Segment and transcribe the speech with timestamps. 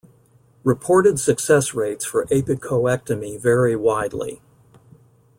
[0.63, 4.41] Reported success rates for apicoectomy vary widely.